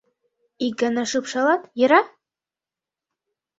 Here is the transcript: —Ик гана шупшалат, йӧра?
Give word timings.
—Ик 0.65 0.73
гана 0.81 1.03
шупшалат, 1.11 1.61
йӧра? 1.79 2.01